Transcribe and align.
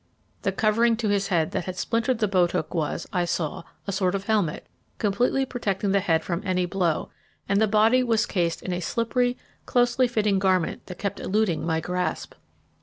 The 0.41 0.51
covering 0.51 0.97
to 0.97 1.09
his 1.09 1.27
head 1.27 1.51
that 1.51 1.65
had 1.65 1.77
splintered 1.77 2.17
the 2.17 2.27
boat 2.27 2.53
hook 2.53 2.73
was, 2.73 3.05
I 3.13 3.23
saw, 3.25 3.61
a 3.85 3.91
sort 3.91 4.15
of 4.15 4.23
helmet, 4.25 4.65
completely 4.97 5.45
protecting 5.45 5.91
the 5.91 5.99
head 5.99 6.23
from 6.23 6.41
any 6.43 6.65
blow, 6.65 7.09
and 7.47 7.61
the 7.61 7.67
body 7.67 8.01
was 8.01 8.25
cased 8.25 8.63
in 8.63 8.73
a 8.73 8.79
slippery, 8.79 9.37
closely 9.67 10.07
fitting 10.07 10.39
garment 10.39 10.87
that 10.87 10.97
kept 10.97 11.19
eluding 11.19 11.63
my 11.63 11.79
grasp. 11.81 12.33